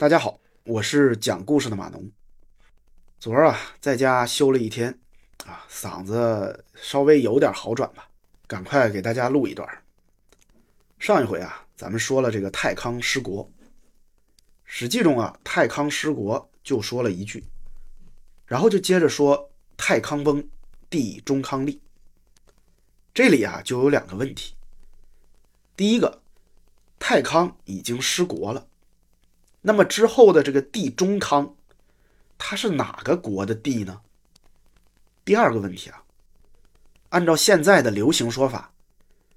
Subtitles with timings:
[0.00, 2.10] 大家好，我是讲故事的马农。
[3.18, 4.98] 昨儿啊，在家休了一天，
[5.44, 8.08] 啊，嗓子稍微有点好转吧，
[8.46, 9.68] 赶快给大家录一段。
[10.98, 13.44] 上一回啊，咱们说了这个太康失国，
[14.64, 17.44] 《史记》中啊，太康失国就说了一句，
[18.46, 20.48] 然后就接着说太康崩，
[20.88, 21.78] 帝中康立。
[23.12, 24.54] 这里啊，就有两个问题。
[25.76, 26.22] 第一个，
[26.98, 28.66] 太康已经失国了。
[29.62, 31.54] 那么之后的这个帝中康，
[32.38, 34.00] 他是哪个国的帝呢？
[35.24, 36.02] 第二个问题啊，
[37.10, 38.72] 按照现在的流行说法，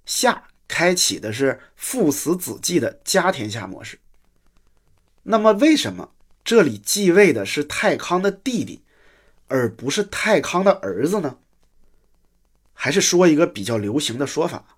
[0.05, 3.99] 夏开启的是父死子继的家天下模式。
[5.23, 6.11] 那么为什么
[6.43, 8.83] 这里继位的是太康的弟弟，
[9.47, 11.37] 而不是太康的儿子呢？
[12.73, 14.77] 还是说一个比较流行的说法，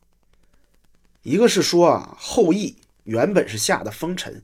[1.22, 4.44] 一个是说啊，后羿原本是夏的封臣。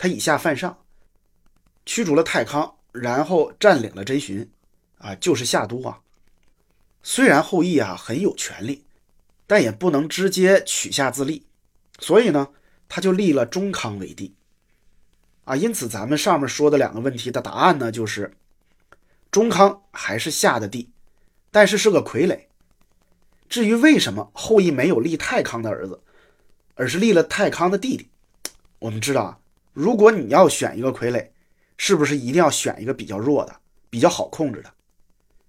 [0.00, 0.78] 他以下犯上，
[1.84, 4.50] 驱逐了太康，然后占领了真寻，
[4.96, 6.00] 啊，就是夏都啊。
[7.02, 8.86] 虽然后羿啊很有权力，
[9.46, 11.44] 但也不能直接取下自立，
[11.98, 12.48] 所以呢，
[12.88, 14.34] 他就立了中康为帝。
[15.44, 18.34] 啊，因此咱们上面说的两个问题的答案呢，就是
[19.30, 20.88] 中康还是夏的帝，
[21.50, 22.46] 但是是个傀儡。
[23.50, 26.00] 至于为什么后羿没有立太康的儿子，
[26.74, 28.08] 而是立了太康的弟弟，
[28.78, 29.36] 我们知道啊。
[29.72, 31.28] 如果你要选一个傀儡，
[31.76, 33.56] 是不是一定要选一个比较弱的、
[33.88, 34.70] 比较好控制的？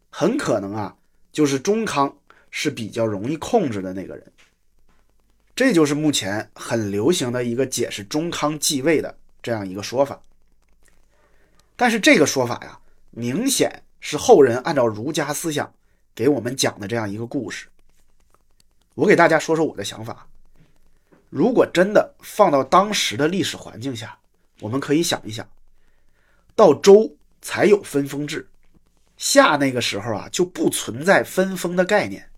[0.09, 0.95] 很可能啊，
[1.31, 2.17] 就是中康
[2.49, 4.31] 是比较容易控制的那个人。
[5.55, 10.21] 这就是目前很流行的一个解释中康继位的这样一个说法。
[11.75, 15.73] 但是这个说法呀，明显是后人按照儒家思想
[16.13, 17.67] 给我们讲的这样一个故事。
[18.95, 20.27] 我给大家说说我的想法。
[21.31, 24.19] 如果真的放到当时的历史环境下，
[24.59, 25.49] 我们可以想一想，
[26.57, 28.49] 到周才有分封制，
[29.15, 32.29] 夏那个时候啊就不存在分封的概念。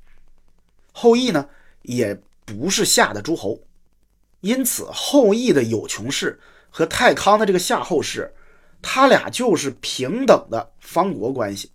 [0.92, 1.50] 后羿呢
[1.82, 3.60] 也不是夏的诸侯，
[4.42, 8.32] 因此后羿的有穷氏和太康的这个夏后氏，
[8.80, 11.72] 他俩就是平等的方国关系。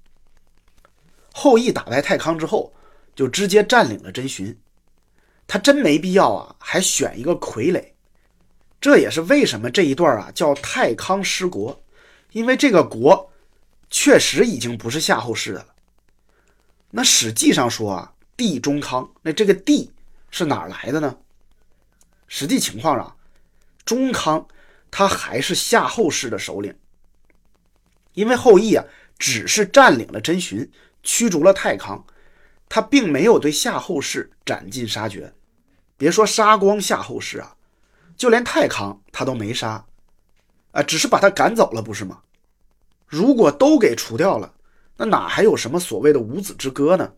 [1.32, 2.72] 后羿打败太康之后，
[3.16, 4.56] 就直接占领了真寻。
[5.48, 7.82] 他真没必要啊，还选一个傀儡，
[8.80, 11.82] 这也是为什么这一段啊叫太康失国，
[12.32, 13.32] 因为这个国
[13.88, 15.68] 确实已经不是夏后氏的了。
[16.90, 19.90] 那史记上说啊，帝中康，那这个帝
[20.30, 21.16] 是哪来的呢？
[22.26, 23.16] 实际情况啊，
[23.86, 24.46] 中康
[24.90, 26.74] 他还是夏后氏的首领，
[28.12, 28.84] 因为后羿啊
[29.18, 30.70] 只是占领了真寻，
[31.02, 32.04] 驱逐了太康，
[32.68, 35.32] 他并没有对夏后氏斩尽杀绝。
[35.96, 37.56] 别说杀光夏后氏啊，
[38.16, 39.84] 就连太康他都没杀，
[40.70, 42.20] 啊，只是把他赶走了，不是吗？
[43.06, 44.54] 如果都给除掉了，
[44.96, 47.12] 那哪还有什么所谓的五子之歌呢？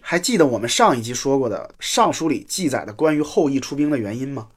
[0.00, 4.48] 还记得我们上一集说过的《尚书》里记载的关于后羿出兵的原因吗？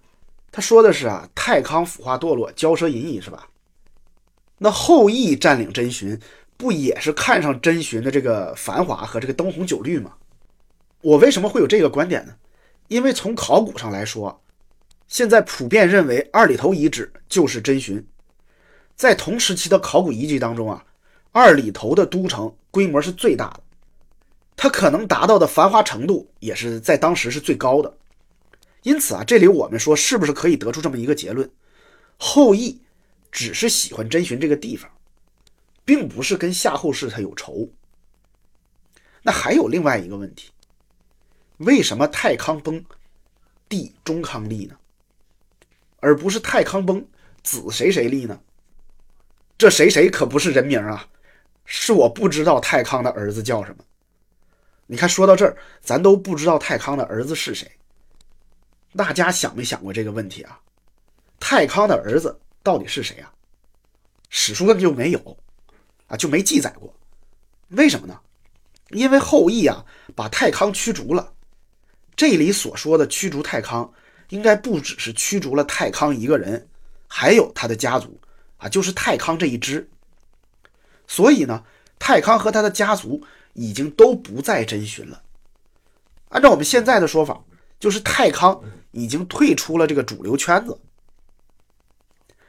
[0.52, 3.48] 他说的是啊，太康腐化堕落，骄奢淫逸，是吧？
[4.60, 6.20] 那后羿占领真寻，
[6.58, 10.14] 不也是看上真寻的这个繁华和这个灯红酒绿吗？
[11.02, 12.36] 我为什么会有这个观点呢？
[12.88, 14.44] 因为从考古上来说，
[15.08, 18.06] 现在普遍认为二里头遗址就是真寻。
[18.96, 20.84] 在同时期的考古遗迹当中啊，
[21.32, 23.60] 二里头的都城规模是最大的，
[24.56, 27.96] 它可能达到的繁华程度也是在当时是最高的。
[28.82, 31.48] 因此啊，这里我们说是不是可以得出这么一个结论：
[32.18, 32.82] 后羿
[33.32, 34.90] 只是喜欢真寻这个地方，
[35.88, 37.66] 并不是跟夏后氏他有仇。
[39.24, 40.52] 那还有另外一个问题。
[41.60, 42.84] 为什么太康崩，
[43.70, 44.76] 帝中康立呢？
[46.02, 47.08] 而不是太康崩，
[47.42, 48.38] 子谁谁立呢？
[49.58, 51.08] 这谁谁可不是人名啊，
[51.64, 53.86] 是我不知道太康的儿子叫什么。
[54.88, 57.72] 你看，说到这儿，咱都不知道太康的儿子是谁。
[58.98, 60.60] 大家想没想过这个问题啊？
[61.40, 63.34] 太康的儿子到底是谁啊？
[64.30, 65.38] 史书上就没有
[66.08, 66.94] 啊，就没记载过。
[67.70, 68.20] 为什么呢？
[68.92, 71.34] 因为后羿啊，把太康驱逐了。
[72.16, 73.92] 这里所说的驱逐太康，
[74.30, 76.68] 应该不只是驱逐了太康一个人，
[77.08, 78.20] 还有他的家族
[78.58, 79.90] 啊，就是太康这一支。
[81.06, 81.64] 所以呢，
[82.00, 83.22] 太康和他的家族
[83.54, 85.22] 已经都不再真寻了。
[86.30, 87.44] 按照我们现在的说法，
[87.80, 88.62] 就是太康
[88.92, 90.80] 已经退出了这个主流圈子。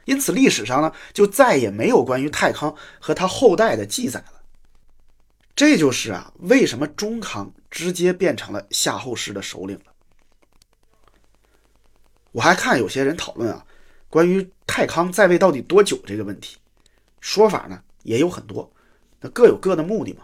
[0.09, 4.41] 因此，历史上呢，就再也没有关于太康和他后代的记载了。
[5.55, 9.93] 这就是啊，为什么中康直接变成了夏后氏的首领了？
[12.31, 13.63] 我还看有些人讨论啊，
[14.09, 16.57] 关于太康在位到底多久这个问题，
[17.19, 18.71] 说法呢也有很多，
[19.19, 20.23] 那各有各的目的嘛。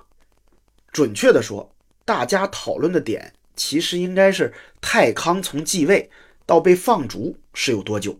[0.91, 6.09] 准确的说，大家讨论的点其实应该是太康从继位
[6.47, 8.19] 到被放逐是有多久，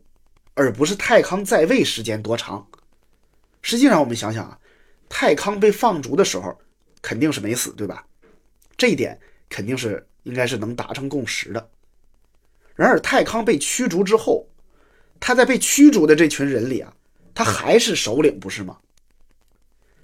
[0.56, 2.66] 而不是太康在位时间多长。
[3.62, 4.60] 实际上，我们想想啊，
[5.08, 6.58] 太康被放逐的时候
[7.02, 8.06] 肯定是没死，对吧？
[8.76, 11.70] 这一点肯定是应该是能达成共识的。
[12.76, 14.48] 然而，太康被驱逐之后，
[15.20, 16.92] 他在被驱逐的这群人里啊，
[17.34, 18.80] 他还是首领，不是吗？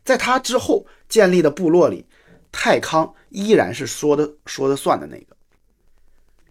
[0.05, 2.05] 在他之后建立的部落里。
[2.53, 5.37] 太康依然是说的说的算的那个，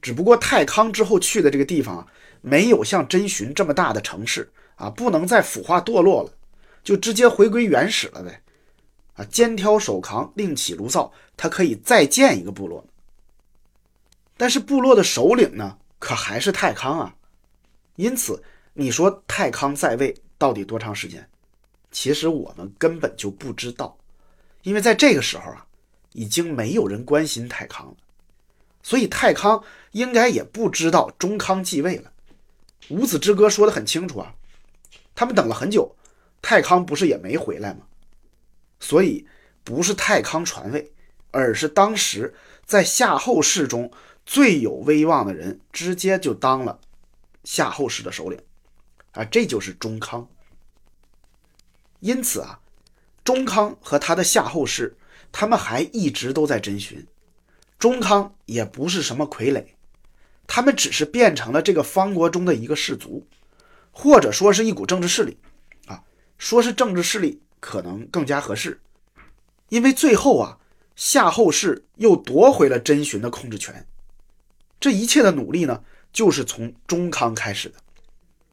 [0.01, 2.07] 只不过太康之后去的这个地方啊，
[2.41, 6.33] 没有像真寻这么大的城市啊，不能再腐化堕落了，
[6.83, 8.43] 就直接回归原始了呗。
[9.15, 12.85] 啊，肩挑手扛，另起炉灶，他可以再建一个部落。
[14.37, 17.15] 但是部落的首领呢，可还是太康啊。
[17.97, 18.43] 因此，
[18.73, 21.29] 你说太康在位到底多长时间？
[21.91, 23.99] 其实我们根本就不知道，
[24.63, 25.67] 因为在这个时候啊。
[26.13, 27.95] 已经没有人关心太康了，
[28.83, 29.63] 所以太康
[29.93, 32.13] 应该也不知道中康继位了。
[32.89, 34.35] 五子之歌说的很清楚啊，
[35.15, 35.97] 他们等了很久，
[36.43, 37.87] 太康不是也没回来吗？
[38.81, 39.27] 所以
[39.63, 40.93] 不是太康传位，
[41.31, 42.35] 而是当时
[42.65, 43.91] 在夏后氏中
[44.25, 46.81] 最有威望的人直接就当了
[47.45, 48.41] 夏后氏的首领
[49.13, 50.29] 啊，这就是中康。
[52.01, 52.61] 因此啊，
[53.23, 54.97] 中康和他的夏后氏。
[55.33, 57.07] 他们还一直都在侦询，
[57.81, 59.65] 中康也不是什么傀儡，
[60.47, 63.27] 他们只是变成了这个方国中的一个氏族，
[63.91, 65.39] 或者说是一股政治势力，
[65.87, 66.05] 啊，
[66.37, 68.79] 说是政治势力可能更加合适，
[69.71, 70.59] 因为最后啊，
[70.95, 73.87] 夏后氏又夺回了侦巡的控制权，
[74.79, 75.83] 这一切的努力呢，
[76.13, 77.77] 就是从中康开始的，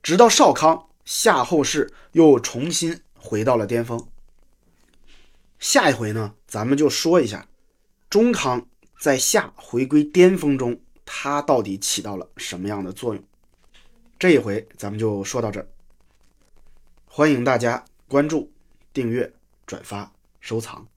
[0.01, 4.07] 直到少康，夏后氏又重新回到了巅峰。
[5.59, 7.45] 下一回呢，咱们就说一下
[8.09, 8.65] 中康
[8.99, 13.23] 在下回归巅峰中，它到底起到了什么样的作用。
[14.17, 15.67] 这一回咱们就说到这儿，
[17.05, 18.51] 欢迎大家关注、
[18.91, 19.31] 订阅、
[19.65, 20.87] 转发、收藏。